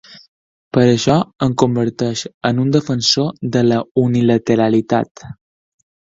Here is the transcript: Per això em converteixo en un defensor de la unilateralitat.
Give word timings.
Per 0.77 0.85
això 0.93 1.17
em 1.47 1.53
converteixo 1.63 2.31
en 2.51 2.63
un 2.65 2.73
defensor 2.77 3.29
de 3.57 3.63
la 3.69 3.79
unilateralitat. 4.07 5.25